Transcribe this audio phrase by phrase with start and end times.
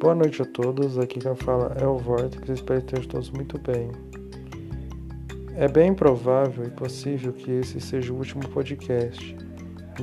[0.00, 3.58] Boa noite a todos, aqui quem fala é o Vortex, espero que estejam todos muito
[3.58, 3.90] bem.
[5.56, 9.36] É bem provável e possível que esse seja o último podcast.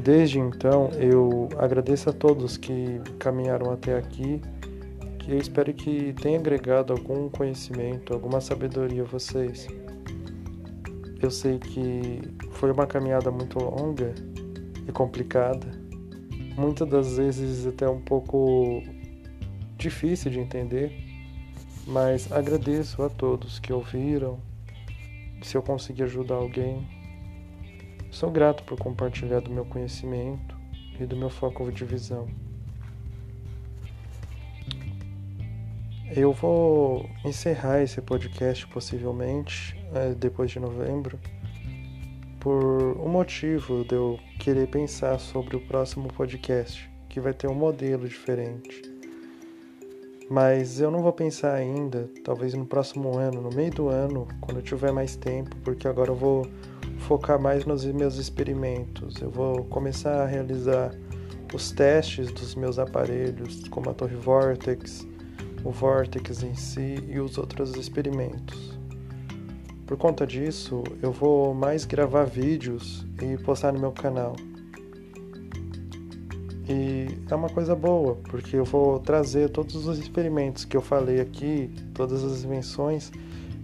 [0.03, 4.41] Desde então, eu agradeço a todos que caminharam até aqui,
[5.19, 9.65] que eu espero que tenha agregado algum conhecimento, alguma sabedoria a vocês.
[11.21, 12.21] Eu sei que
[12.51, 14.13] foi uma caminhada muito longa
[14.85, 15.71] e complicada,
[16.57, 18.83] muitas das vezes até um pouco
[19.85, 20.91] difícil de entender,
[21.85, 24.39] mas agradeço a todos que ouviram.
[25.43, 26.87] Se eu conseguir ajudar alguém,
[28.09, 30.57] sou grato por compartilhar do meu conhecimento
[30.99, 32.27] e do meu foco de visão.
[36.15, 41.19] Eu vou encerrar esse podcast possivelmente é, depois de novembro
[42.39, 47.55] por um motivo de eu querer pensar sobre o próximo podcast, que vai ter um
[47.55, 48.94] modelo diferente.
[50.29, 54.57] Mas eu não vou pensar ainda, talvez no próximo ano, no meio do ano, quando
[54.57, 56.47] eu tiver mais tempo, porque agora eu vou
[56.99, 59.21] focar mais nos meus experimentos.
[59.21, 60.91] Eu vou começar a realizar
[61.53, 65.07] os testes dos meus aparelhos, como a Torre Vortex,
[65.63, 68.75] o Vortex em si e os outros experimentos.
[69.85, 74.35] Por conta disso, eu vou mais gravar vídeos e postar no meu canal.
[76.67, 81.19] E é uma coisa boa, porque eu vou trazer todos os experimentos que eu falei
[81.19, 83.11] aqui, todas as invenções,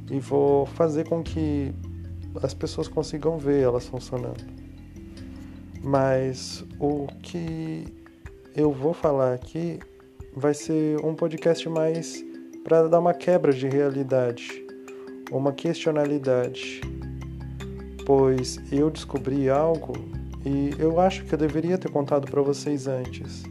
[0.09, 1.73] e vou fazer com que
[2.41, 4.45] as pessoas consigam ver elas funcionando.
[5.83, 7.85] Mas o que
[8.55, 9.79] eu vou falar aqui
[10.35, 12.23] vai ser um podcast mais
[12.63, 14.61] para dar uma quebra de realidade
[15.31, 16.81] uma questionalidade,
[18.05, 19.93] pois eu descobri algo
[20.45, 23.43] e eu acho que eu deveria ter contado para vocês antes.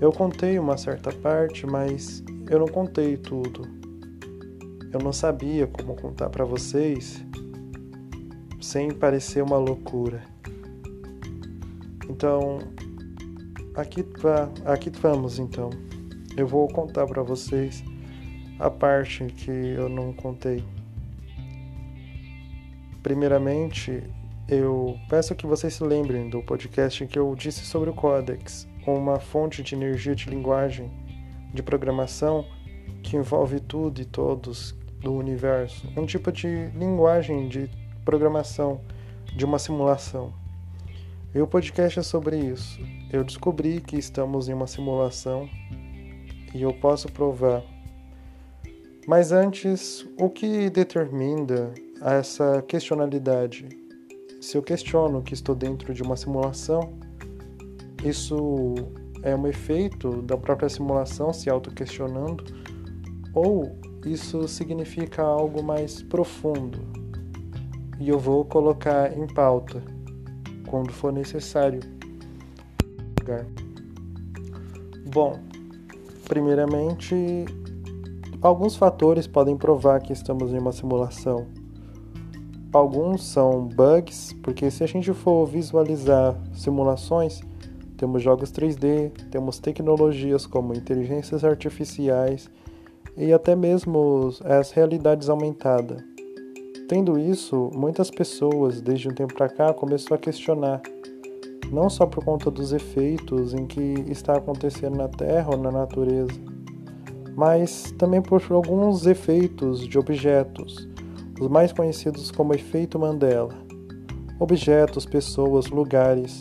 [0.00, 3.62] Eu contei uma certa parte, mas eu não contei tudo.
[4.92, 7.24] Eu não sabia como contar para vocês
[8.60, 10.22] sem parecer uma loucura.
[12.08, 12.58] Então,
[13.74, 14.04] aqui,
[14.64, 15.70] aqui vamos então.
[16.36, 17.82] Eu vou contar para vocês
[18.58, 20.64] a parte que eu não contei.
[23.02, 24.02] Primeiramente,
[24.48, 29.18] eu peço que vocês se lembrem do podcast que eu disse sobre o Codex, uma
[29.18, 30.90] fonte de energia de linguagem
[31.54, 32.44] de programação
[33.02, 37.68] que envolve tudo e todos do universo, um tipo de linguagem de
[38.04, 38.80] programação
[39.36, 40.32] de uma simulação.
[41.34, 42.78] E o podcast é sobre isso.
[43.10, 45.48] Eu descobri que estamos em uma simulação
[46.54, 47.62] e eu posso provar.
[49.06, 53.81] Mas antes, o que determina essa questionalidade.
[54.42, 56.94] Se eu questiono que estou dentro de uma simulação,
[58.04, 58.74] isso
[59.22, 62.42] é um efeito da própria simulação se auto-questionando,
[63.32, 66.80] ou isso significa algo mais profundo.
[68.00, 69.80] E eu vou colocar em pauta
[70.66, 71.78] quando for necessário.
[75.12, 75.38] Bom,
[76.26, 77.14] primeiramente,
[78.42, 81.61] alguns fatores podem provar que estamos em uma simulação.
[82.72, 87.42] Alguns são bugs, porque se a gente for visualizar simulações,
[87.98, 92.50] temos jogos 3D, temos tecnologias como inteligências artificiais
[93.14, 96.02] e até mesmo as realidades aumentadas.
[96.88, 100.80] Tendo isso, muitas pessoas desde um tempo para cá começaram a questionar,
[101.70, 106.40] não só por conta dos efeitos em que está acontecendo na Terra ou na natureza,
[107.36, 110.90] mas também por alguns efeitos de objetos
[111.40, 113.54] os mais conhecidos como efeito Mandela.
[114.38, 116.40] Objetos, pessoas, lugares,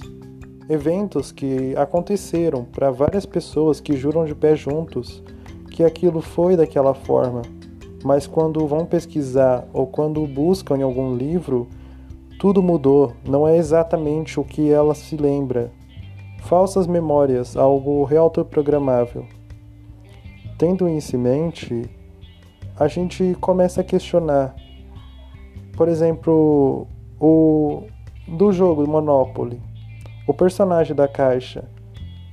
[0.70, 5.22] eventos que aconteceram para várias pessoas que juram de pé juntos
[5.72, 7.42] que aquilo foi daquela forma,
[8.04, 11.68] mas quando vão pesquisar ou quando buscam em algum livro,
[12.40, 15.72] tudo mudou, não é exatamente o que ela se lembra.
[16.44, 19.26] Falsas memórias, algo reautoprogramável.
[20.58, 21.90] Tendo isso em mente,
[22.76, 24.56] a gente começa a questionar
[25.82, 26.86] por exemplo,
[27.20, 27.88] o
[28.28, 29.60] do jogo Monopoly,
[30.28, 31.64] o personagem da caixa.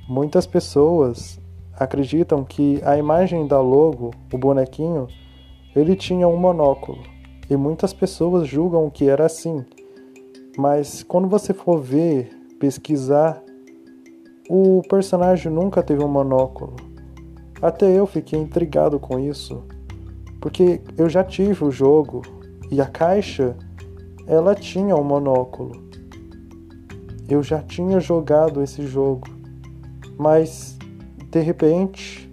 [0.07, 1.41] Muitas pessoas
[1.73, 5.09] acreditam que a imagem da logo, o bonequinho,
[5.75, 6.99] ele tinha um monóculo.
[7.49, 9.65] E muitas pessoas julgam que era assim.
[10.59, 12.29] Mas quando você for ver,
[12.61, 13.43] pesquisar,
[14.51, 16.77] o personagem nunca teve um monóculo.
[17.63, 19.65] Até eu fiquei intrigado com isso,
[20.39, 22.21] porque eu já tive o jogo,
[22.71, 23.57] e a caixa,
[24.27, 25.89] ela tinha um monóculo.
[27.29, 29.27] Eu já tinha jogado esse jogo,
[30.19, 30.79] mas
[31.31, 32.31] de repente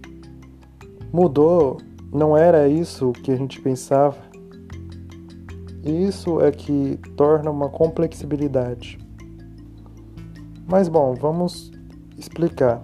[1.11, 1.77] mudou,
[2.11, 4.17] não era isso que a gente pensava.
[5.83, 8.97] E isso é que torna uma complexibilidade.
[10.67, 11.71] Mas bom, vamos
[12.17, 12.81] explicar.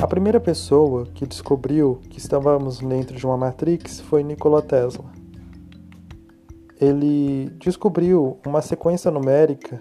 [0.00, 5.15] A primeira pessoa que descobriu que estávamos dentro de uma matrix foi Nikola Tesla.
[6.80, 9.78] Ele descobriu uma sequência numérica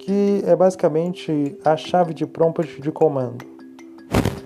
[0.00, 3.44] que é basicamente a chave de prompt de comando,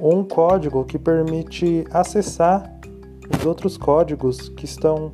[0.00, 2.80] um código que permite acessar
[3.36, 5.12] os outros códigos que estão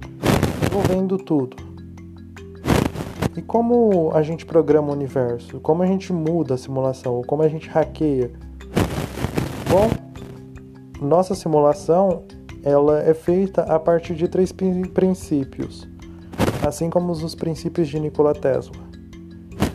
[0.65, 1.57] envolvendo tudo.
[3.37, 5.61] E como a gente programa o universo?
[5.61, 7.17] Como a gente muda a simulação?
[7.17, 8.31] Ou como a gente hackeia?
[9.69, 9.91] Bom,
[11.05, 12.23] nossa simulação
[12.63, 15.87] ela é feita a partir de três princípios,
[16.67, 18.77] assim como os princípios de Nikola Tesla: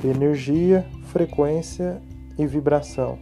[0.04, 2.02] energia, frequência
[2.38, 3.18] e vibração.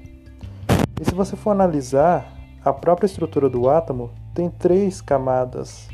[1.00, 5.88] E se você for analisar, a própria estrutura do átomo tem três camadas: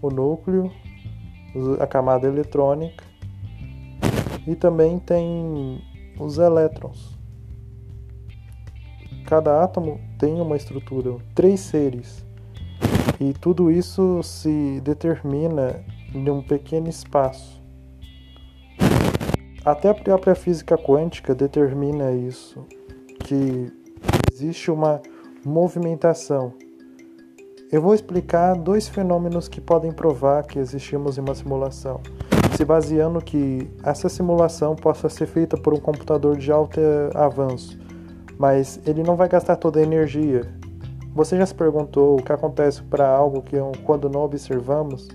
[0.00, 0.70] o núcleo,
[1.78, 3.04] a camada eletrônica
[4.46, 5.80] e também tem
[6.18, 7.16] os elétrons.
[9.26, 12.24] Cada átomo tem uma estrutura, três seres.
[13.20, 17.62] E tudo isso se determina em um pequeno espaço.
[19.64, 22.66] Até a própria física quântica determina isso,
[23.20, 23.72] que
[24.32, 25.00] existe uma
[25.44, 26.52] movimentação.
[27.70, 32.00] Eu vou explicar dois fenômenos que podem provar que existimos em uma simulação
[32.56, 36.80] se baseando que essa simulação possa ser feita por um computador de alto
[37.14, 37.78] avanço,
[38.38, 40.42] mas ele não vai gastar toda a energia.
[41.14, 45.08] Você já se perguntou o que acontece para algo que quando não observamos?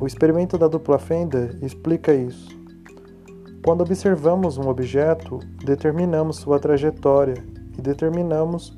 [0.00, 2.58] O experimento da dupla fenda explica isso.
[3.62, 7.34] Quando observamos um objeto, determinamos sua trajetória
[7.78, 8.74] e determinamos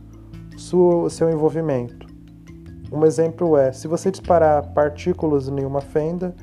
[0.56, 2.08] seu envolvimento.
[2.90, 6.34] Um exemplo é: se você disparar partículas em uma fenda,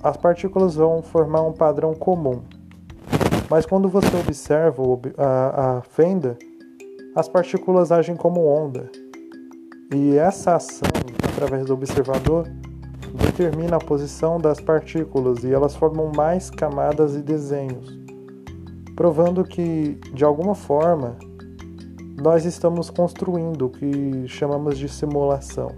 [0.00, 2.42] as partículas vão formar um padrão comum.
[3.50, 4.82] Mas quando você observa
[5.18, 6.38] a fenda,
[7.16, 8.88] as partículas agem como onda.
[9.92, 10.88] E essa ação,
[11.32, 12.48] através do observador,
[13.16, 17.98] determina a posição das partículas e elas formam mais camadas e desenhos,
[18.94, 21.16] provando que, de alguma forma,
[22.20, 25.70] nós estamos construindo o que chamamos de simulação.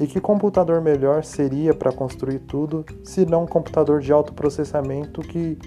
[0.00, 5.20] E que computador melhor seria para construir tudo se não um computador de alto processamento
[5.20, 5.58] que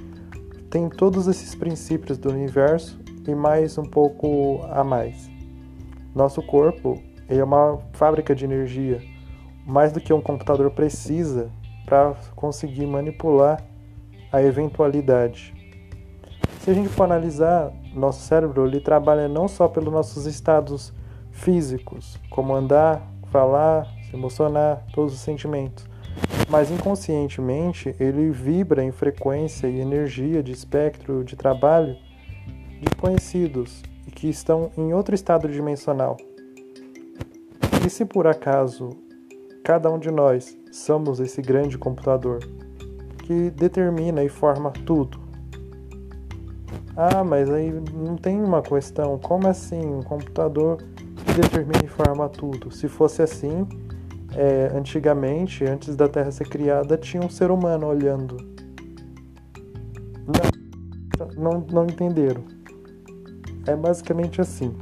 [0.69, 2.97] tem todos esses princípios do universo
[3.27, 5.29] e mais um pouco a mais.
[6.15, 9.01] Nosso corpo é uma fábrica de energia,
[9.65, 11.49] mais do que um computador precisa
[11.85, 13.63] para conseguir manipular
[14.31, 15.53] a eventualidade.
[16.59, 20.93] Se a gente for analisar, nosso cérebro ele trabalha não só pelos nossos estados
[21.31, 25.85] físicos, como andar, falar, se emocionar, todos os sentimentos.
[26.49, 31.95] Mas inconscientemente ele vibra em frequência e energia de espectro de trabalho
[32.81, 36.17] desconhecidos e que estão em outro estado dimensional.
[37.85, 38.89] E se por acaso
[39.63, 42.39] cada um de nós somos esse grande computador
[43.19, 45.19] que determina e forma tudo?
[46.95, 49.17] Ah, mas aí não tem uma questão.
[49.17, 52.71] Como assim um computador que determina e forma tudo?
[52.71, 53.67] Se fosse assim,
[54.35, 58.37] é, antigamente, antes da Terra ser criada, tinha um ser humano olhando.
[60.27, 62.43] Não, não, não entenderam.
[63.65, 64.75] É basicamente assim.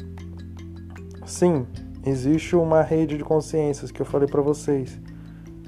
[1.25, 1.67] Sim,
[2.05, 4.99] existe uma rede de consciências que eu falei para vocês.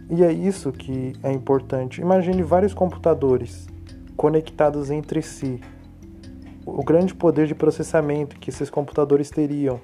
[0.10, 2.02] E é isso que é importante.
[2.02, 3.68] Imagine vários computadores
[4.18, 5.60] conectados entre si.
[6.66, 9.80] O grande poder de processamento que esses computadores teriam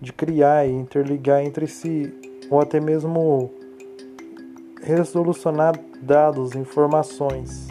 [0.00, 2.12] de criar e interligar entre si
[2.50, 3.50] ou até mesmo
[4.82, 7.68] resolucionar dados, informações.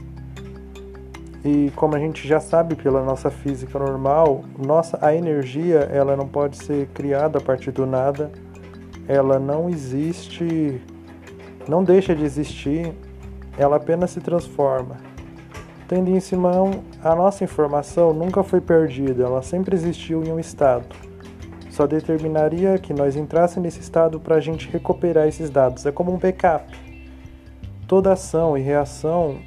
[1.44, 6.28] E como a gente já sabe pela nossa física normal, nossa a energia ela não
[6.28, 8.32] pode ser criada a partir do nada.
[9.08, 10.82] Ela não existe,
[11.68, 12.94] não deixa de existir,
[13.58, 14.98] ela apenas se transforma.
[15.88, 21.12] Tendo em mão, a nossa informação nunca foi perdida, ela sempre existiu em um estado
[21.72, 25.86] só determinaria que nós entrássemos nesse estado para a gente recuperar esses dados.
[25.86, 26.66] É como um backup.
[27.88, 29.38] Toda ação e reação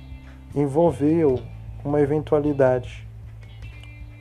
[0.54, 1.38] envolveu
[1.84, 3.06] uma eventualidade.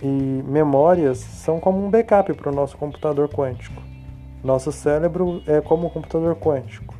[0.01, 3.81] E memórias são como um backup para o nosso computador quântico.
[4.43, 6.93] Nosso cérebro é como um computador quântico.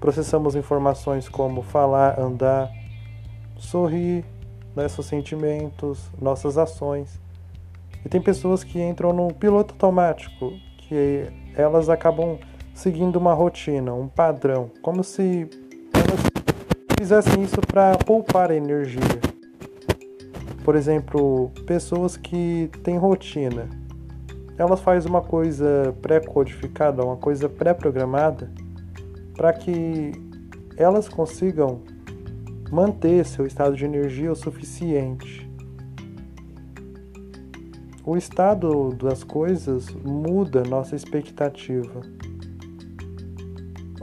[0.00, 2.68] Processamos informações como falar, andar,
[3.56, 4.24] sorrir,
[4.74, 7.20] nossos sentimentos, nossas ações.
[8.04, 12.38] E tem pessoas que entram no piloto automático, que elas acabam
[12.74, 15.48] seguindo uma rotina, um padrão, como se
[15.92, 16.20] elas
[16.98, 19.37] fizessem isso para poupar energia.
[20.68, 23.70] Por exemplo, pessoas que têm rotina,
[24.58, 28.52] elas fazem uma coisa pré-codificada, uma coisa pré-programada,
[29.34, 30.12] para que
[30.76, 31.80] elas consigam
[32.70, 35.50] manter seu estado de energia o suficiente.
[38.04, 42.02] O estado das coisas muda nossa expectativa.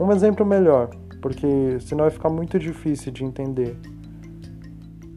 [0.00, 0.90] Um exemplo melhor,
[1.22, 3.78] porque senão vai ficar muito difícil de entender.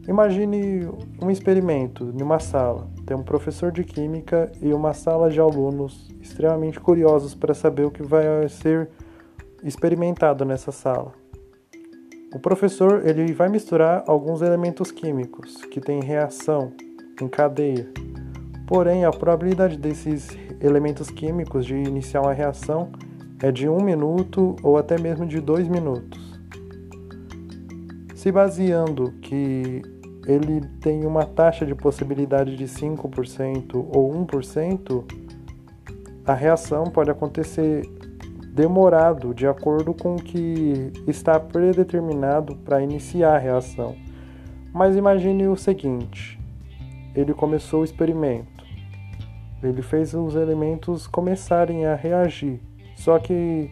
[0.10, 0.90] Imagine
[1.22, 2.90] um experimento em uma sala.
[3.06, 7.92] Tem um professor de química e uma sala de alunos extremamente curiosos para saber o
[7.92, 8.90] que vai ser
[9.64, 11.14] experimentado nessa sala.
[12.34, 16.74] O professor ele vai misturar alguns elementos químicos que têm reação
[17.22, 17.88] em cadeia.
[18.66, 22.90] Porém, a probabilidade desses elementos químicos de iniciar uma reação
[23.44, 26.20] é de um minuto ou até mesmo de dois minutos.
[28.16, 29.84] Se baseando que
[30.30, 35.04] ele tem uma taxa de possibilidade de 5% ou 1%,
[36.24, 37.90] a reação pode acontecer
[38.54, 43.96] demorado de acordo com o que está predeterminado para iniciar a reação.
[44.72, 46.40] Mas imagine o seguinte:
[47.16, 48.64] ele começou o experimento,
[49.64, 52.62] ele fez os elementos começarem a reagir.
[52.96, 53.72] Só que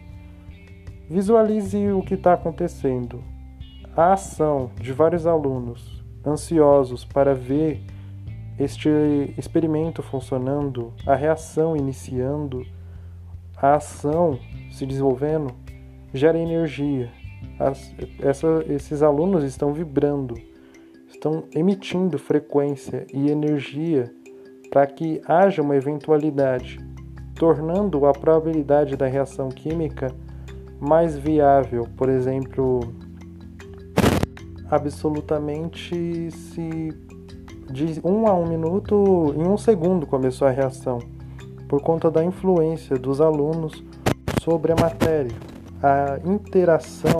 [1.08, 3.22] visualize o que está acontecendo.
[3.96, 5.97] A ação de vários alunos
[6.28, 7.80] ansiosos para ver
[8.58, 8.88] este
[9.36, 12.66] experimento funcionando, a reação iniciando,
[13.56, 14.38] a ação
[14.70, 15.54] se desenvolvendo,
[16.12, 17.10] gera energia.
[17.58, 20.34] As, essa, esses alunos estão vibrando,
[21.08, 24.12] estão emitindo frequência e energia
[24.70, 26.78] para que haja uma eventualidade
[27.38, 30.08] tornando a probabilidade da reação química
[30.80, 31.86] mais viável.
[31.96, 32.80] Por exemplo,
[34.70, 36.92] absolutamente se
[37.70, 40.98] de 1 um a 1 um minuto, em um segundo começou a reação,
[41.68, 43.84] por conta da influência dos alunos
[44.42, 45.36] sobre a matéria.
[45.82, 47.18] A interação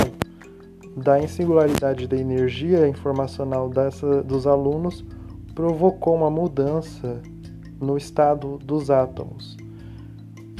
[0.97, 5.05] da insingularidade da energia informacional dessa, dos alunos
[5.55, 7.21] provocou uma mudança
[7.81, 9.57] no estado dos átomos.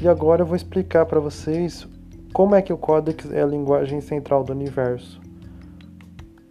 [0.01, 1.89] E agora eu vou explicar para vocês
[2.33, 5.21] como é que o Codex é a linguagem central do universo.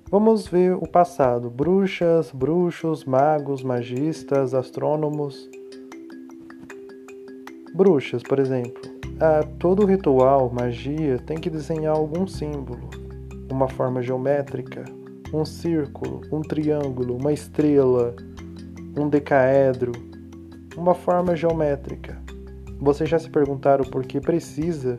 [0.09, 5.49] Vamos ver o passado: bruxas, bruxos, magos, magistas, astrônomos.
[7.75, 8.81] Bruxas, por exemplo.
[9.19, 12.89] A todo ritual, magia, tem que desenhar algum símbolo,
[13.51, 14.85] uma forma geométrica,
[15.33, 18.15] um círculo, um triângulo, uma estrela,
[18.95, 19.91] um decaedro,
[20.77, 22.17] uma forma geométrica.
[22.79, 24.97] Vocês já se perguntaram por que precisa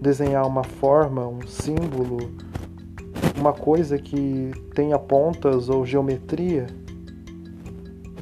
[0.00, 2.18] desenhar uma forma, um símbolo,
[3.44, 6.66] uma coisa que tenha pontas ou geometria?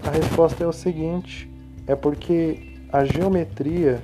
[0.04, 1.48] A resposta é o seguinte:
[1.86, 4.02] é porque a geometria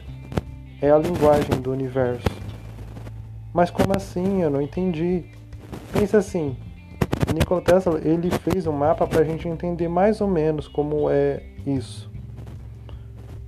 [0.80, 2.28] é a linguagem do universo.
[3.52, 4.42] Mas como assim?
[4.42, 5.24] Eu não entendi.
[5.92, 6.56] Pensa assim,
[7.34, 11.42] Nikola Tesla ele fez um mapa para a gente entender mais ou menos como é
[11.66, 12.08] isso.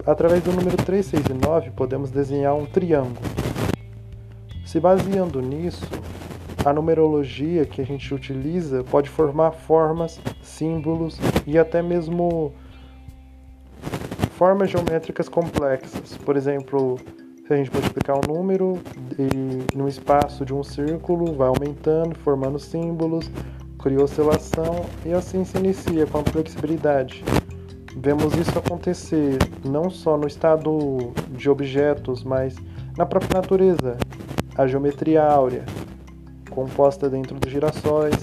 [0.04, 3.20] Através do número 3, 6 e 9, podemos desenhar um triângulo.
[4.66, 5.86] Se baseando nisso,
[6.64, 12.52] a numerologia que a gente utiliza pode formar formas, símbolos e até mesmo
[14.32, 16.16] formas geométricas complexas.
[16.18, 16.98] Por exemplo,
[17.46, 18.78] se a gente multiplicar um número
[19.18, 23.30] e no espaço de um círculo vai aumentando, formando símbolos,
[23.82, 27.24] cria oscilação e assim se inicia com a flexibilidade.
[27.96, 32.56] Vemos isso acontecer não só no estado de objetos, mas
[32.96, 33.96] na própria natureza.
[34.56, 35.64] A geometria áurea,
[36.50, 38.16] composta dentro dos girassóis,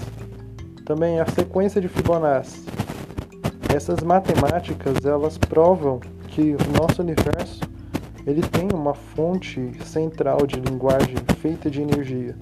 [0.84, 2.64] também a sequência de Fibonacci.
[3.74, 7.60] Essas matemáticas, elas provam que o nosso universo
[8.26, 12.36] ele tem uma fonte central de linguagem feita de energia.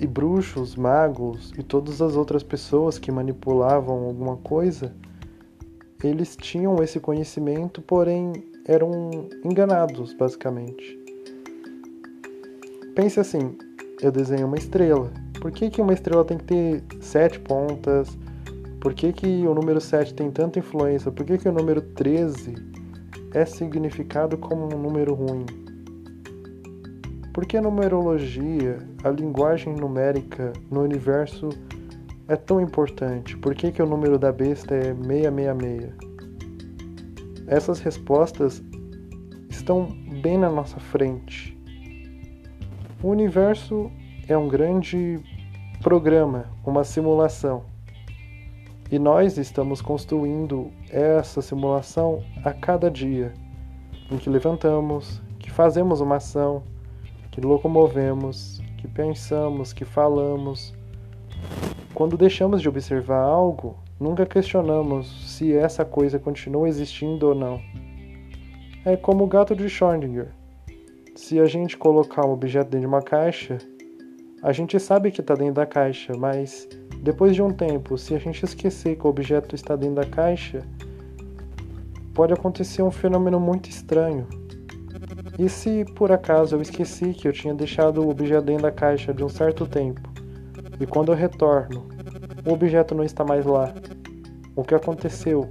[0.00, 4.92] E bruxos, magos e todas as outras pessoas que manipulavam alguma coisa
[6.02, 8.32] eles tinham esse conhecimento, porém
[8.66, 9.10] eram
[9.44, 10.98] enganados, basicamente.
[12.94, 13.56] Pense assim:
[14.02, 15.10] eu desenho uma estrela.
[15.40, 18.18] Por que, que uma estrela tem que ter sete pontas?
[18.80, 21.12] Por que, que o número 7 tem tanta influência?
[21.12, 22.54] Por que, que o número 13
[23.32, 25.46] é significado como um número ruim?
[27.32, 31.48] Por que a numerologia, a linguagem numérica no universo
[32.26, 33.36] é tão importante?
[33.36, 35.94] Por que, que o número da besta é 666?
[37.46, 38.60] Essas respostas
[39.48, 39.86] estão
[40.20, 41.56] bem na nossa frente.
[43.02, 43.90] O universo
[44.28, 45.18] é um grande
[45.82, 47.64] programa, uma simulação.
[48.92, 53.34] E nós estamos construindo essa simulação a cada dia,
[54.08, 56.62] em que levantamos, que fazemos uma ação,
[57.32, 60.72] que locomovemos, que pensamos, que falamos.
[61.94, 67.60] Quando deixamos de observar algo, nunca questionamos se essa coisa continua existindo ou não.
[68.84, 70.28] É como o gato de Schrödinger.
[71.14, 73.58] Se a gente colocar um objeto dentro de uma caixa,
[74.42, 76.66] a gente sabe que está dentro da caixa, mas
[77.02, 80.66] depois de um tempo, se a gente esquecer que o objeto está dentro da caixa,
[82.14, 84.26] pode acontecer um fenômeno muito estranho.
[85.38, 89.12] E se por acaso eu esqueci que eu tinha deixado o objeto dentro da caixa
[89.12, 90.00] de um certo tempo,
[90.80, 91.86] e quando eu retorno,
[92.44, 93.74] o objeto não está mais lá?
[94.56, 95.48] O que aconteceu?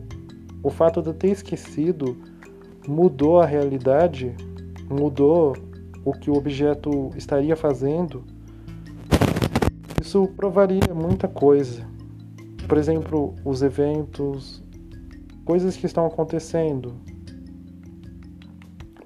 [0.63, 2.17] O fato de eu ter esquecido
[2.87, 4.35] mudou a realidade,
[4.91, 5.55] mudou
[6.03, 8.23] o que o objeto estaria fazendo
[10.11, 11.87] isso provaria muita coisa.
[12.67, 14.61] Por exemplo, os eventos,
[15.45, 16.93] coisas que estão acontecendo.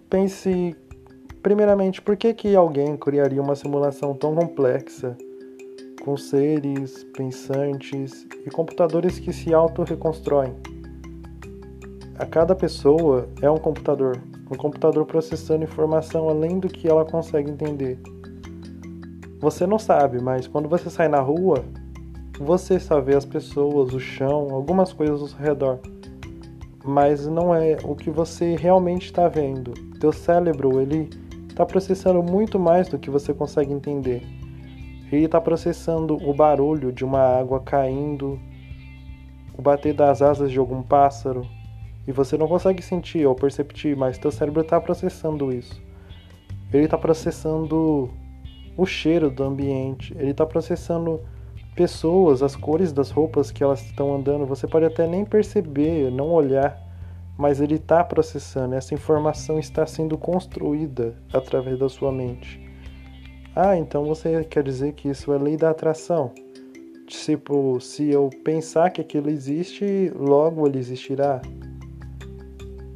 [0.10, 0.76] Pense,
[1.44, 5.16] primeiramente, por que, que alguém criaria uma simulação tão complexa,
[6.04, 10.56] com seres pensantes e computadores que se auto-reconstroem?
[12.18, 14.18] A cada pessoa é um computador,
[14.50, 18.00] um computador processando informação além do que ela consegue entender.
[19.40, 21.64] Você não sabe, mas quando você sai na rua,
[22.40, 25.80] você só vê as pessoas, o chão, algumas coisas ao seu redor.
[26.84, 29.74] Mas não é o que você realmente está vendo.
[30.00, 31.10] Teu cérebro, ele
[31.50, 34.22] está processando muito mais do que você consegue entender.
[35.12, 38.40] Ele está processando o barulho de uma água caindo,
[39.58, 41.48] o bater das asas de algum pássaro,
[42.08, 45.82] e você não consegue sentir ou perceber, mas teu cérebro está processando isso.
[46.72, 48.10] Ele está processando
[48.78, 51.22] o cheiro do ambiente, ele está processando
[51.76, 54.46] pessoas, as cores das roupas que elas estão andando.
[54.46, 56.82] Você pode até nem perceber, não olhar,
[57.38, 58.76] mas ele está processando.
[58.76, 62.62] Essa informação está sendo construída através da sua mente.
[63.56, 66.34] Ah, então você quer dizer que isso é lei da atração?
[67.08, 71.42] Tipo, se eu pensar que aquilo existe, logo ele existirá?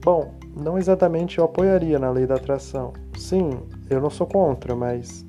[0.02, 2.94] Bom, não exatamente eu apoiaria na lei da atração.
[3.18, 3.52] Sim,
[3.90, 5.26] eu não sou contra, mas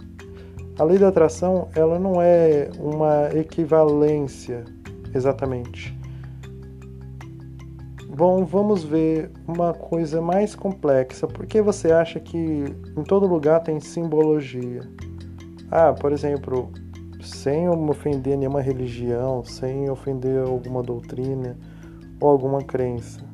[0.79, 4.65] a lei da atração, ela não é uma equivalência
[5.15, 5.99] exatamente.
[8.09, 11.27] Bom, vamos ver uma coisa mais complexa.
[11.27, 12.65] Por que você acha que
[12.97, 14.83] em todo lugar tem simbologia?
[15.71, 16.71] Ah, por exemplo,
[17.23, 21.57] sem ofender nenhuma religião, sem ofender alguma doutrina
[22.21, 23.30] ou alguma crença.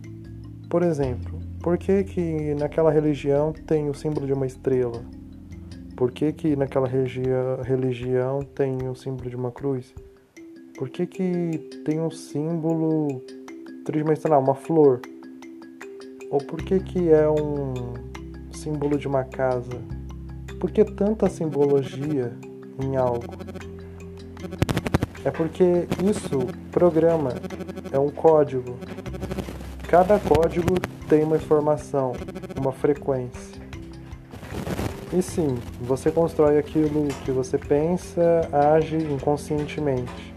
[0.68, 5.02] Por exemplo, por que que naquela religião tem o símbolo de uma estrela?
[5.96, 9.94] Por que, que naquela religião tem o símbolo de uma cruz?
[10.76, 13.22] Por que, que tem um símbolo
[13.82, 15.00] tridimensional, uma flor?
[16.30, 17.72] Ou por que, que é um
[18.52, 19.80] símbolo de uma casa?
[20.60, 22.36] Por que tanta simbologia
[22.84, 23.24] em algo?
[25.24, 27.30] É porque isso programa,
[27.90, 28.76] é um código.
[29.88, 30.74] Cada código
[31.08, 32.12] tem uma informação,
[32.58, 33.62] uma frequência.
[35.12, 38.40] E sim, você constrói aquilo que você pensa,
[38.74, 40.34] age inconscientemente.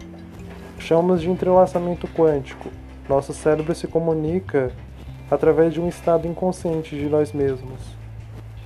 [0.78, 2.68] Chamamos de entrelaçamento quântico.
[3.08, 4.70] Nosso cérebro se comunica
[5.28, 7.80] através de um estado inconsciente de nós mesmos.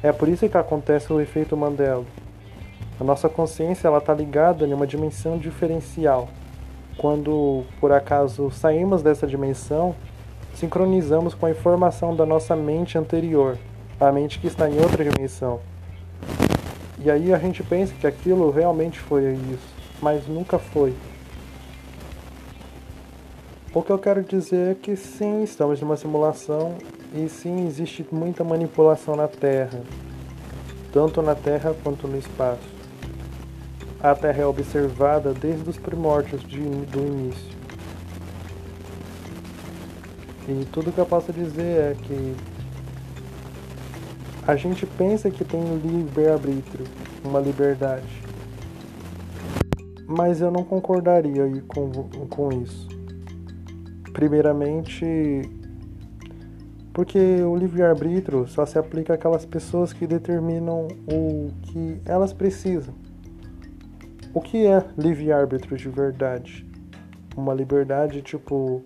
[0.03, 2.05] É por isso que acontece o efeito Mandela.
[3.01, 6.29] A nossa consciência está ligada em uma dimensão diferencial.
[6.99, 9.95] Quando por acaso saímos dessa dimensão,
[10.55, 13.59] sincronizamos com a informação da nossa mente anterior,
[14.01, 15.61] a mente que está em outra dimensão.
[16.99, 20.95] E aí a gente pensa que aquilo realmente foi isso, mas nunca foi.
[23.75, 26.77] O que eu quero dizer é que sim, estamos numa simulação
[27.13, 29.83] e sim existe muita manipulação na Terra,
[30.93, 32.75] tanto na Terra quanto no espaço.
[34.01, 37.54] A Terra é observada desde os primórdios de, do início.
[40.49, 42.37] E tudo que eu posso dizer é que
[44.47, 46.85] a gente pensa que tem livre-arbítrio,
[47.25, 48.23] uma liberdade.
[50.07, 51.91] Mas eu não concordaria com,
[52.29, 52.87] com isso.
[54.13, 55.49] Primeiramente,
[56.93, 62.95] porque o livre-arbítrio só se aplica àquelas pessoas que determinam o que elas precisam.
[64.35, 66.67] O que é livre-arbítrio de verdade?
[67.35, 68.85] Uma liberdade tipo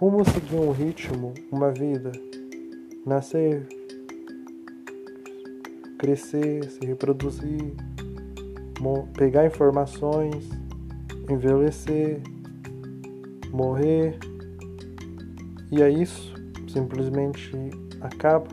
[0.00, 2.12] rumo seguir um ritmo, uma vida,
[3.04, 3.66] nascer,
[5.98, 7.74] crescer, se reproduzir,
[9.16, 10.48] pegar informações,
[11.28, 12.22] envelhecer,
[13.50, 14.16] morrer.
[15.72, 16.32] E é isso,
[16.68, 17.50] simplesmente
[18.00, 18.46] acaba.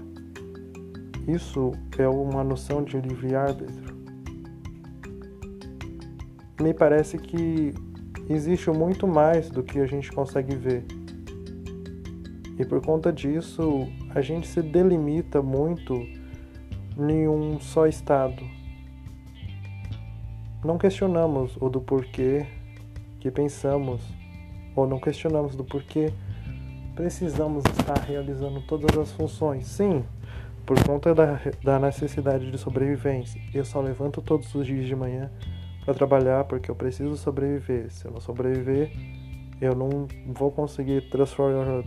[1.28, 3.96] Isso é uma noção de livre-arbítrio.
[6.60, 7.72] Me parece que
[8.28, 10.95] existe muito mais do que a gente consegue ver.
[12.58, 15.94] E por conta disso, a gente se delimita muito
[16.98, 18.44] em um só estado.
[20.64, 22.46] Não questionamos o do porquê
[23.20, 24.02] que pensamos,
[24.76, 26.12] ou não questionamos do porquê
[26.96, 29.68] precisamos estar realizando todas as funções.
[29.68, 30.04] Sim,
[30.66, 33.40] por conta da, da necessidade de sobrevivência.
[33.54, 35.30] Eu só levanto todos os dias de manhã
[35.84, 37.92] para trabalhar porque eu preciso sobreviver.
[37.92, 38.92] Se eu não sobreviver,
[39.62, 41.10] eu não vou conseguir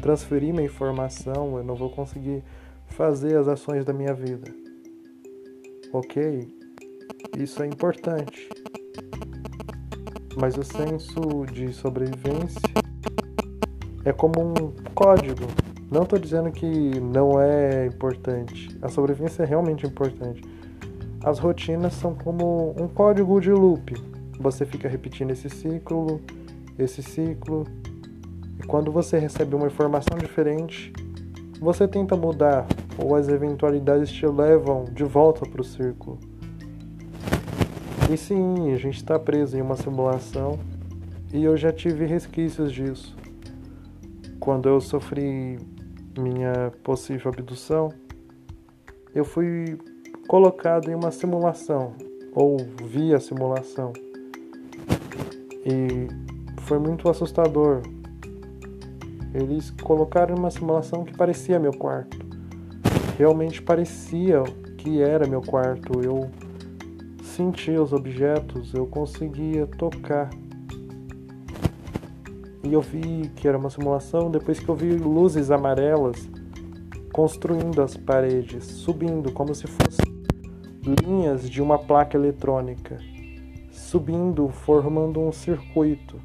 [0.00, 2.42] transferir minha informação, eu não vou conseguir
[2.86, 4.50] fazer as ações da minha vida.
[5.92, 6.48] Ok?
[7.36, 8.48] Isso é importante.
[10.40, 12.60] Mas o senso de sobrevivência
[14.04, 15.46] é como um código.
[15.90, 18.76] Não estou dizendo que não é importante.
[18.80, 20.42] A sobrevivência é realmente importante.
[21.24, 23.94] As rotinas são como um código de loop.
[24.38, 26.20] Você fica repetindo esse ciclo,
[26.78, 27.64] esse ciclo.
[28.58, 30.92] E quando você recebe uma informação diferente,
[31.60, 36.18] você tenta mudar, ou as eventualidades te levam de volta para o círculo.
[38.10, 40.58] E sim, a gente está preso em uma simulação
[41.32, 43.18] e eu já tive resquícios disso
[44.48, 45.58] quando eu sofri
[46.18, 47.92] minha possível abdução,
[49.14, 49.78] eu fui
[50.26, 51.92] colocado em uma simulação,
[52.34, 53.92] ou vi a simulação.
[55.66, 56.08] E
[56.68, 57.80] foi muito assustador.
[59.32, 62.18] Eles colocaram uma simulação que parecia meu quarto.
[63.16, 64.42] Realmente parecia
[64.76, 66.02] que era meu quarto.
[66.04, 66.30] Eu
[67.22, 70.28] sentia os objetos, eu conseguia tocar
[72.62, 76.28] e eu vi que era uma simulação depois que eu vi luzes amarelas
[77.14, 80.04] construindo as paredes, subindo como se fossem
[81.02, 82.98] linhas de uma placa eletrônica,
[83.70, 86.20] subindo, formando um circuito.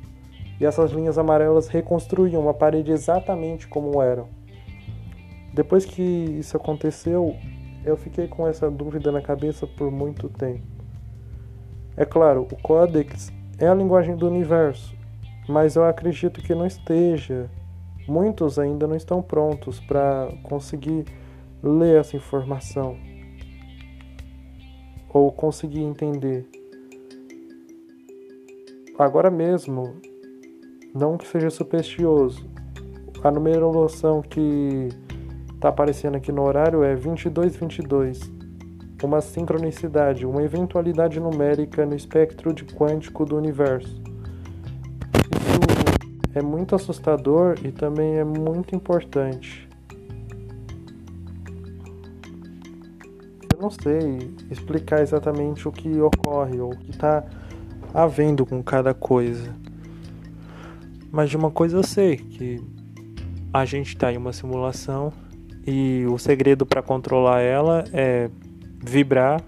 [0.60, 4.28] E essas linhas amarelas reconstruíam a parede exatamente como eram.
[5.54, 7.36] Depois que isso aconteceu,
[7.86, 10.63] eu fiquei com essa dúvida na cabeça por muito tempo.
[11.96, 14.96] É claro, o Codex é a linguagem do universo,
[15.48, 17.50] mas eu acredito que não esteja.
[18.08, 21.06] Muitos ainda não estão prontos para conseguir
[21.62, 22.98] ler essa informação
[25.08, 26.48] ou conseguir entender.
[28.98, 29.96] Agora mesmo,
[30.93, 32.45] não que seja supersticioso,
[33.23, 34.89] a numeração que
[35.56, 38.32] está aparecendo aqui no horário é 2222,
[39.01, 44.03] uma sincronicidade, uma eventualidade numérica no espectro de quântico do universo
[46.36, 49.69] é muito assustador e também é muito importante.
[53.53, 57.23] Eu não sei explicar exatamente o que ocorre ou o que está
[57.93, 59.56] havendo com cada coisa.
[61.13, 62.60] Mas de uma coisa eu sei, que
[63.54, 65.13] a gente está em uma simulação
[65.63, 68.32] e o segredo para controlar ela é
[68.84, 69.39] vibrar,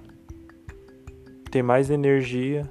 [1.50, 2.70] ter mais energia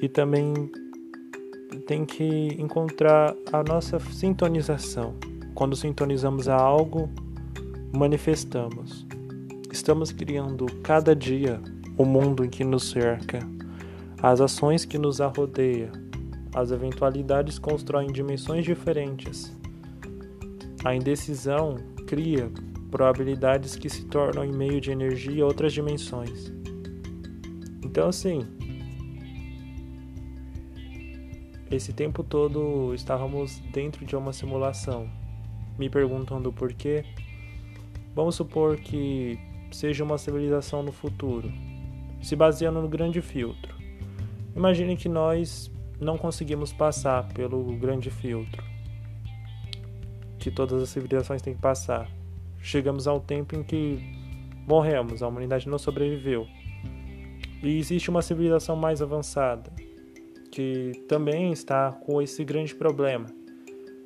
[0.00, 0.54] e também
[1.88, 5.16] tem que encontrar a nossa sintonização.
[5.56, 7.10] Quando sintonizamos a algo,
[7.92, 9.04] manifestamos.
[9.72, 11.60] Estamos criando cada dia
[11.98, 13.40] o mundo em que nos cerca,
[14.22, 15.90] as ações que nos arrodeia,
[16.54, 19.54] as eventualidades constroem dimensões diferentes.
[20.84, 21.76] A indecisão
[22.06, 22.50] cria
[22.90, 26.52] probabilidades que se tornam em meio de energia outras dimensões.
[27.82, 28.46] Então, assim,
[31.68, 35.10] Esse tempo todo estávamos dentro de uma simulação,
[35.76, 37.04] me perguntando por quê.
[38.14, 39.36] Vamos supor que
[39.72, 41.52] seja uma civilização no futuro,
[42.22, 43.75] se baseando no grande filtro.
[44.56, 48.64] Imagine que nós não conseguimos passar pelo grande filtro
[50.46, 52.08] que todas as civilizações têm que passar.
[52.60, 53.98] Chegamos ao tempo em que
[54.64, 56.46] morremos, a humanidade não sobreviveu.
[57.64, 59.72] E existe uma civilização mais avançada,
[60.52, 63.26] que também está com esse grande problema.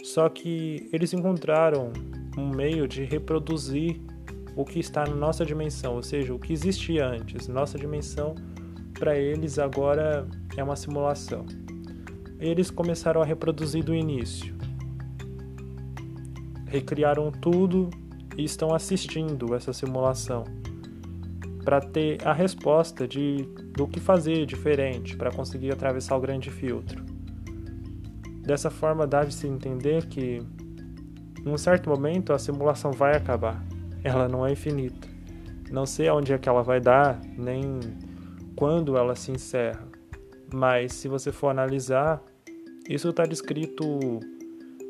[0.02, 1.92] Só que eles encontraram
[2.38, 4.00] um meio de reproduzir
[4.56, 7.48] o que está na nossa dimensão, ou seja, o que existia antes.
[7.48, 8.34] Nossa dimensão,
[9.00, 11.46] para eles, agora é uma simulação.
[12.38, 14.54] Eles começaram a reproduzir do início.
[16.66, 17.88] Recriaram tudo
[18.36, 20.44] e estão assistindo essa simulação
[21.64, 27.02] para ter a resposta de do que fazer diferente para conseguir atravessar o grande filtro.
[28.42, 30.42] Dessa forma, dá-se entender que,
[31.44, 33.64] em um certo momento, a simulação vai acabar.
[34.04, 35.08] Ela não é infinita.
[35.70, 37.78] Não sei aonde é que ela vai dar, nem
[38.61, 39.88] quando ela se encerra.
[40.53, 42.23] Mas, se você for analisar,
[42.87, 44.20] isso está descrito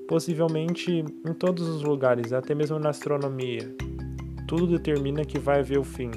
[0.08, 0.90] possivelmente
[1.24, 3.72] em todos os lugares, até mesmo na astronomia.
[4.48, 6.10] Tudo determina que vai haver o fim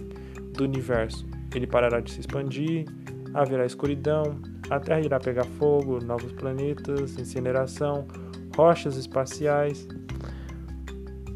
[0.54, 1.28] do universo.
[1.54, 2.86] Ele parará de se expandir,
[3.36, 8.08] haverá escuridão, a Terra irá pegar fogo, novos planetas, incineração,
[8.58, 9.88] rochas espaciais.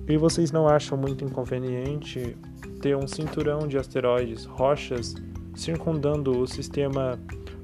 [0.07, 2.35] E vocês não acham muito inconveniente
[2.81, 5.13] ter um cinturão de asteroides, rochas
[5.57, 7.19] circundando o sistema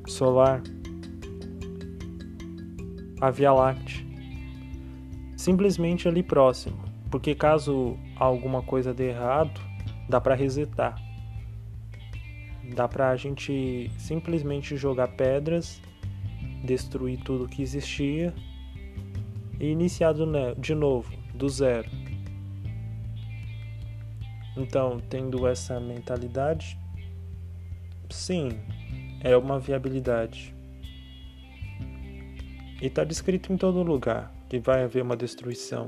[0.08, 0.62] solar,
[3.21, 4.03] a Via Láctea,
[5.38, 6.77] simplesmente ali próximo,
[7.10, 9.62] porque caso alguma coisa dê errado,
[10.10, 10.95] dá para resetar.
[12.75, 15.82] Dá pra gente simplesmente jogar pedras,
[16.63, 18.34] destruir tudo que existia
[19.60, 20.13] e iniciar
[20.58, 21.89] de novo, do zero.
[24.58, 26.79] Então, tendo essa mentalidade,
[28.13, 28.49] sim,
[29.21, 30.56] é uma viabilidade.
[32.82, 35.88] E está descrito em todo lugar que vai haver uma destruição,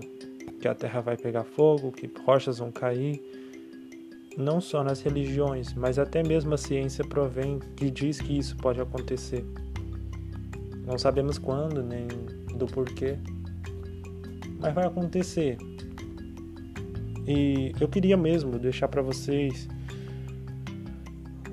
[0.60, 3.22] que a terra vai pegar fogo, que rochas vão cair
[4.38, 8.82] não só nas religiões, mas até mesmo a ciência provém que diz que isso pode
[8.82, 9.46] acontecer.
[10.86, 12.08] Não sabemos quando nem
[12.58, 13.18] do porquê,
[14.60, 15.58] mas vai acontecer.
[17.28, 19.68] E eu queria mesmo deixar para vocês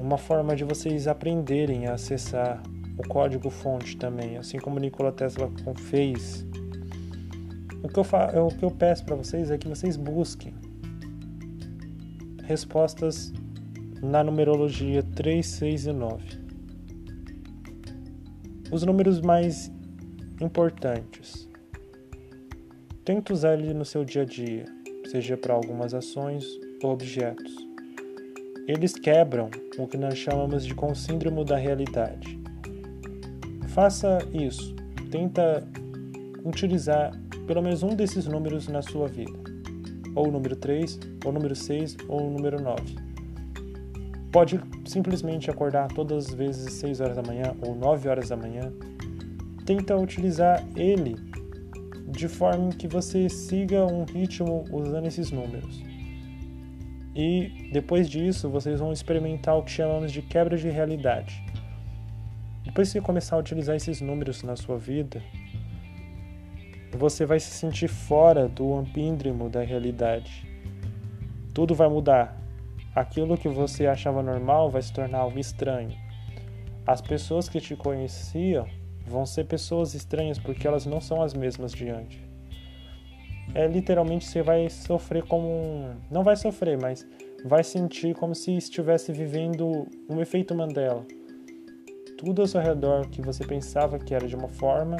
[0.02, 2.60] uma forma de vocês aprenderem a acessar
[2.98, 6.44] o código fonte também, assim como Nikola Tesla fez.
[7.82, 10.52] O que eu, o que eu peço para vocês é que vocês busquem
[12.42, 13.32] respostas
[14.02, 16.42] na numerologia 3, 6 e 9.
[18.72, 19.70] Os números mais
[20.40, 21.48] importantes.
[23.04, 24.64] Tente usar ele no seu dia a dia,
[25.06, 26.44] seja para algumas ações
[26.82, 27.71] ou objetos.
[28.66, 32.40] Eles quebram o que nós chamamos de consíndromo da realidade.
[33.68, 34.74] Faça isso.
[35.10, 35.66] Tenta
[36.44, 37.12] utilizar
[37.46, 39.52] pelo menos um desses números na sua vida
[40.14, 42.96] ou o número 3, ou o número 6, ou o número 9.
[44.30, 48.72] Pode simplesmente acordar todas as vezes 6 horas da manhã ou 9 horas da manhã.
[49.66, 51.16] Tenta utilizar ele
[52.08, 55.82] de forma que você siga um ritmo usando esses números.
[57.14, 61.44] E depois disso, vocês vão experimentar o que chamamos de quebra de realidade.
[62.64, 65.22] Depois que você começar a utilizar esses números na sua vida,
[66.96, 70.46] você vai se sentir fora do ampíndrimo da realidade.
[71.52, 72.36] Tudo vai mudar.
[72.94, 75.96] Aquilo que você achava normal vai se tornar algo estranho.
[76.86, 78.66] As pessoas que te conheciam
[79.06, 82.31] vão ser pessoas estranhas porque elas não são as mesmas de antes.
[83.54, 85.94] É literalmente você vai sofrer como um...
[86.10, 87.06] não vai sofrer, mas
[87.44, 91.04] vai sentir como se estivesse vivendo um efeito Mandela.
[92.16, 94.96] Tudo ao seu redor que você pensava que era de uma forma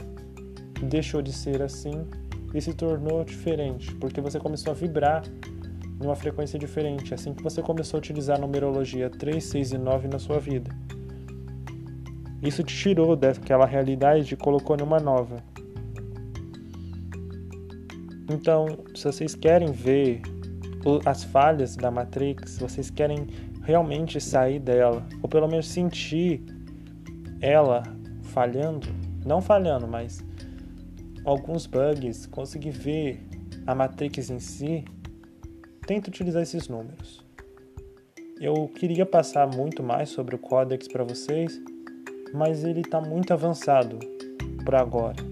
[0.82, 2.06] deixou de ser assim
[2.52, 5.22] e se tornou diferente, porque você começou a vibrar
[6.00, 10.08] numa frequência diferente, assim que você começou a utilizar a numerologia 3, 6 e 9
[10.08, 10.70] na sua vida.
[12.42, 15.36] Isso te tirou daquela realidade e colocou numa nova.
[18.30, 20.22] Então, se vocês querem ver
[21.04, 23.26] as falhas da Matrix, vocês querem
[23.62, 26.42] realmente sair dela, ou pelo menos sentir
[27.40, 27.82] ela
[28.22, 28.88] falhando,
[29.24, 30.24] não falhando, mas
[31.24, 33.20] alguns bugs, conseguir ver
[33.66, 34.84] a matrix em si,
[35.86, 37.24] tenta utilizar esses números.
[38.40, 41.60] Eu queria passar muito mais sobre o Codex para vocês,
[42.34, 43.98] mas ele está muito avançado
[44.64, 45.31] para agora.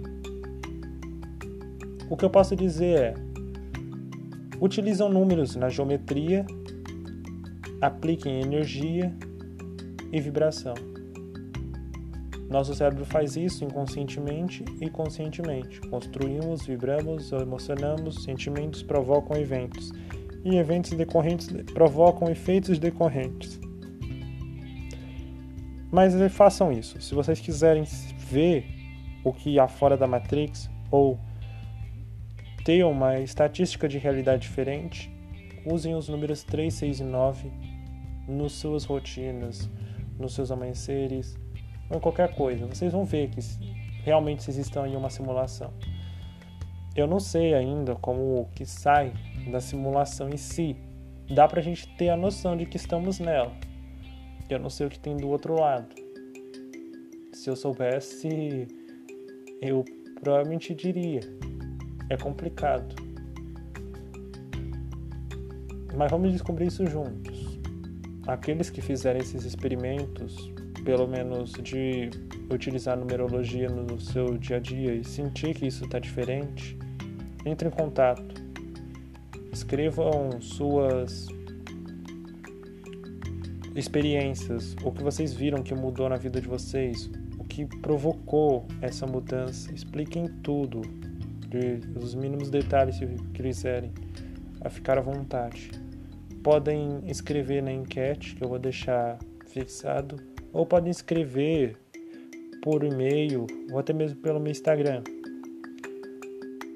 [2.11, 3.15] O que eu posso dizer é:
[4.61, 6.45] utilizam números na geometria,
[7.81, 9.15] apliquem energia
[10.13, 10.75] e vibração.
[12.49, 15.81] Nosso cérebro faz isso inconscientemente e conscientemente.
[15.83, 19.93] Construímos, vibramos, emocionamos, sentimentos provocam eventos,
[20.45, 23.61] e eventos decorrentes provocam efeitos decorrentes.
[25.93, 27.01] Mas façam isso.
[27.01, 27.85] Se vocês quiserem
[28.19, 28.67] ver
[29.23, 31.17] o que há fora da Matrix ou
[32.65, 35.11] ter uma estatística de realidade diferente,
[35.65, 37.51] usem os números 3, 6 e 9
[38.29, 39.69] nas suas rotinas,
[40.19, 41.37] nos seus amanheceres,
[41.89, 43.41] ou em qualquer coisa, vocês vão ver que
[44.05, 45.73] realmente vocês estão em uma simulação.
[46.97, 49.13] eu não sei ainda como que sai
[49.51, 50.77] da simulação em si.
[51.33, 53.53] Dá pra gente ter a noção de que estamos nela.
[54.49, 55.89] Eu não sei o que tem do outro lado.
[57.33, 58.67] Se eu soubesse,
[59.63, 59.85] eu
[60.21, 61.21] provavelmente diria.
[62.11, 62.95] É complicado.
[65.97, 67.59] Mas vamos descobrir isso juntos.
[68.27, 70.53] Aqueles que fizerem esses experimentos,
[70.85, 72.11] pelo menos de
[72.53, 76.77] utilizar numerologia no seu dia a dia e sentir que isso está diferente,
[77.47, 78.41] entre em contato.
[79.53, 81.29] Escrevam suas
[83.77, 89.07] experiências, o que vocês viram que mudou na vida de vocês, o que provocou essa
[89.07, 89.73] mudança.
[89.73, 90.83] Expliquem tudo,
[91.97, 93.93] os mínimos detalhes se quiserem,
[94.61, 95.71] a ficar à vontade.
[96.43, 100.17] Podem escrever na enquete que eu vou deixar fixado,
[100.53, 101.77] ou podem escrever
[102.63, 105.05] por e-mail ou até mesmo pelo meu Instagram.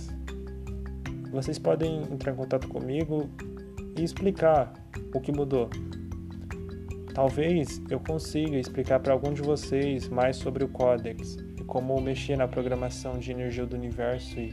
[1.37, 3.29] Vocês podem entrar em contato comigo
[3.95, 4.73] e explicar
[5.15, 5.69] o que mudou.
[7.13, 12.39] Talvez eu consiga explicar para algum de vocês mais sobre o Codex e como mexer
[12.39, 14.51] na programação de energia do universo e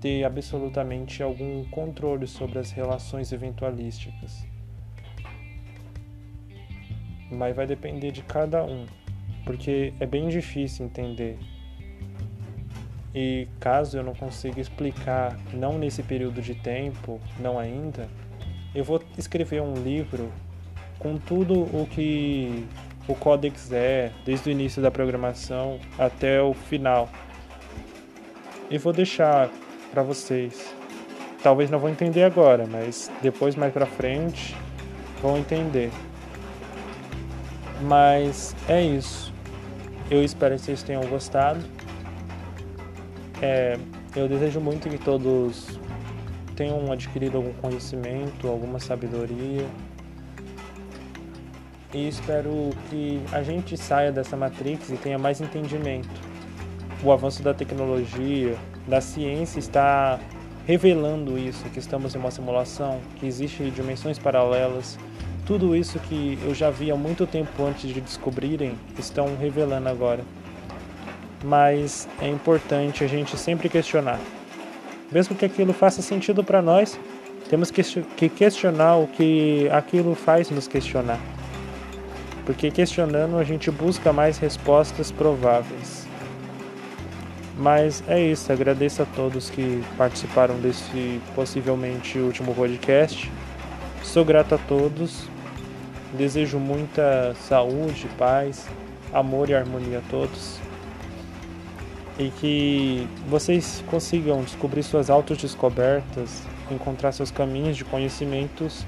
[0.00, 4.46] ter absolutamente algum controle sobre as relações eventualísticas.
[7.30, 8.86] Mas vai depender de cada um,
[9.44, 11.38] porque é bem difícil entender.
[13.14, 18.08] E caso eu não consiga explicar, não nesse período de tempo, não ainda,
[18.74, 20.30] eu vou escrever um livro
[20.98, 22.64] com tudo o que
[23.08, 27.08] o Codex é, desde o início da programação até o final.
[28.70, 29.50] E vou deixar
[29.90, 30.72] para vocês.
[31.42, 34.54] Talvez não vão entender agora, mas depois mais para frente
[35.20, 35.90] vão entender.
[37.82, 39.32] Mas é isso.
[40.10, 41.60] Eu espero que vocês tenham gostado.
[43.42, 43.78] É,
[44.14, 45.78] eu desejo muito que todos
[46.54, 49.66] tenham adquirido algum conhecimento, alguma sabedoria
[51.92, 56.08] e espero que a gente saia dessa matrix e tenha mais entendimento.
[57.02, 60.20] O avanço da tecnologia, da ciência está
[60.66, 64.98] revelando isso, que estamos em uma simulação, que existem dimensões paralelas.
[65.44, 70.22] Tudo isso que eu já vi há muito tempo antes de descobrirem, estão revelando agora.
[71.42, 74.20] Mas é importante a gente sempre questionar.
[75.10, 76.98] Mesmo que aquilo faça sentido para nós,
[77.48, 81.18] temos que questionar o que aquilo faz nos questionar
[82.50, 86.04] porque questionando a gente busca mais respostas prováveis.
[87.56, 93.30] Mas é isso, agradeço a todos que participaram desse possivelmente último podcast.
[94.02, 95.28] Sou grato a todos.
[96.14, 98.66] Desejo muita saúde, paz,
[99.12, 100.58] amor e harmonia a todos.
[102.20, 108.84] E que vocês consigam descobrir suas autodescobertas, encontrar seus caminhos de conhecimentos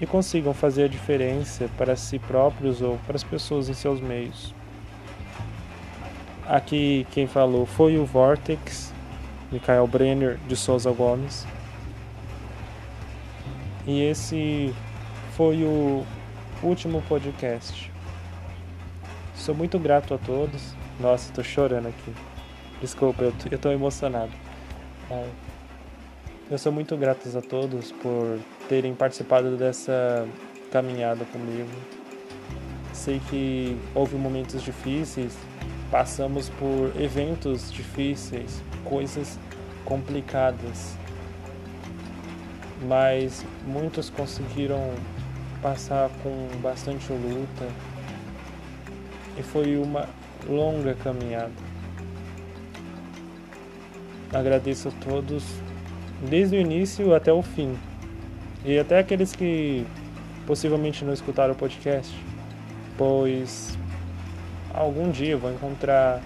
[0.00, 4.54] e consigam fazer a diferença para si próprios ou para as pessoas em seus meios.
[6.46, 8.90] Aqui quem falou foi o Vortex,
[9.52, 11.46] Michael Brenner de Souza Gomes.
[13.86, 14.74] E esse
[15.36, 16.06] foi o
[16.62, 17.92] último podcast.
[19.34, 20.79] Sou muito grato a todos.
[21.00, 22.12] Nossa, tô chorando aqui.
[22.78, 24.30] Desculpa, eu eu tô emocionado.
[25.10, 25.26] É,
[26.50, 30.28] eu sou muito grato a todos por terem participado dessa
[30.70, 31.70] caminhada comigo.
[32.92, 35.38] Sei que houve momentos difíceis,
[35.90, 39.38] passamos por eventos difíceis, coisas
[39.86, 40.98] complicadas,
[42.86, 44.92] mas muitos conseguiram
[45.62, 47.66] passar com bastante luta
[49.38, 50.06] e foi uma
[50.48, 51.52] longa caminhada.
[54.32, 55.44] Agradeço a todos
[56.28, 57.76] desde o início até o fim.
[58.64, 59.86] E até aqueles que
[60.46, 62.14] possivelmente não escutaram o podcast,
[62.96, 63.76] pois
[64.74, 66.20] algum dia vão encontrar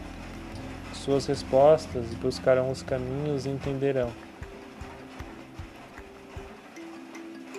[0.92, 4.10] suas respostas, buscarão os caminhos e entenderão.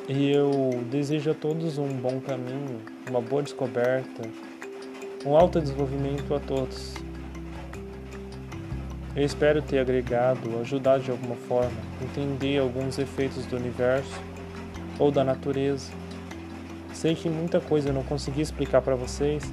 [0.07, 2.79] E eu desejo a todos um bom caminho,
[3.09, 4.21] uma boa descoberta,
[5.25, 6.93] um alto desenvolvimento a todos.
[9.15, 11.71] Eu espero ter agregado, ajudado de alguma forma,
[12.01, 14.21] entender alguns efeitos do universo
[14.99, 15.91] ou da natureza.
[16.93, 19.43] Sei que muita coisa eu não consegui explicar para vocês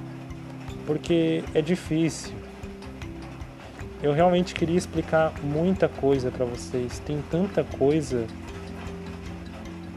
[0.85, 2.33] porque é difícil.
[4.01, 6.99] eu realmente queria explicar muita coisa para vocês.
[6.99, 8.27] Tem tanta coisa,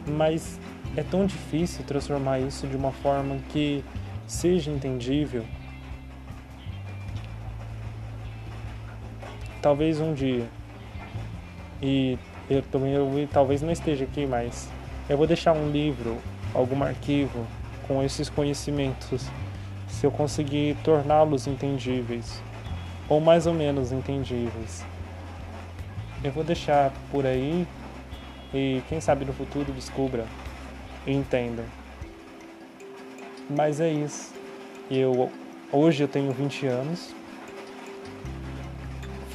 [0.07, 0.61] mas
[0.97, 3.85] é tão difícil transformar isso de uma forma que
[4.29, 5.45] seja entendível.
[9.67, 10.47] Talvez um dia.
[11.83, 12.17] E
[12.49, 14.71] eu também eu, talvez não esteja aqui, mas
[15.09, 16.19] eu vou deixar um livro,
[16.55, 17.45] algum arquivo
[17.89, 19.29] com esses conhecimentos,
[19.89, 22.41] se eu conseguir torná-los entendíveis
[23.09, 24.85] ou mais ou menos entendíveis.
[26.23, 27.67] Eu vou deixar por aí
[28.55, 30.27] e quem sabe no futuro descubra
[31.05, 31.65] e entenda.
[33.51, 34.33] Mas é isso.
[34.89, 35.29] Eu
[35.73, 37.17] hoje eu tenho 20 anos.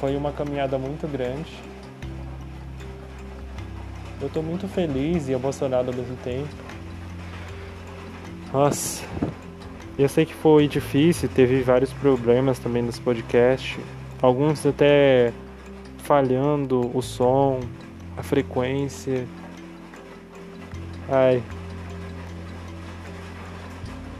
[0.02, 1.48] Foi uma caminhada muito grande.
[4.20, 6.48] Eu estou muito feliz e emocionado ao mesmo tempo.
[8.52, 9.04] Nossa,
[9.96, 13.78] eu sei que foi difícil, teve vários problemas também nesse podcast.
[14.20, 15.32] Alguns até
[15.98, 17.60] falhando o som,
[18.16, 19.24] a frequência.
[21.08, 21.40] Ai.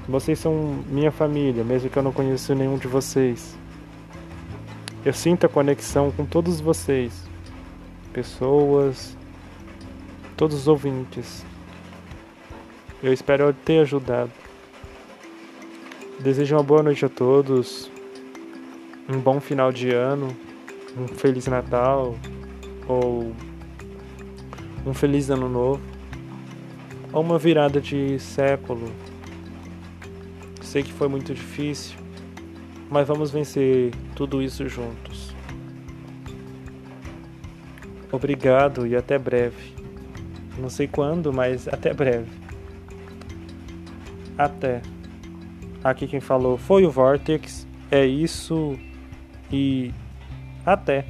[0.08, 3.60] Vocês são minha família, mesmo que eu não conheça nenhum de vocês.
[5.04, 7.28] Eu sinto a conexão com todos vocês,
[8.12, 9.16] pessoas,
[10.36, 11.44] todos os ouvintes.
[13.02, 14.30] Eu espero ter ajudado.
[16.20, 17.90] Desejo uma boa noite a todos,
[19.08, 20.28] um bom final de ano,
[20.96, 22.14] um feliz Natal
[22.86, 23.34] ou
[24.86, 25.82] um feliz ano novo
[27.12, 28.88] ou uma virada de século.
[30.60, 31.98] Sei que foi muito difícil,
[32.92, 35.34] mas vamos vencer tudo isso juntos.
[38.12, 39.74] Obrigado e até breve.
[40.58, 42.30] Não sei quando, mas até breve.
[44.36, 44.82] Até.
[45.82, 47.66] Aqui quem falou foi o Vortex.
[47.90, 48.78] É isso
[49.50, 49.90] e
[50.66, 51.06] até.